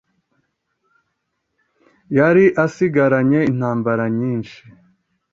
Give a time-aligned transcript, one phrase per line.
[2.17, 4.59] Yari asigaranye intambara nyinshi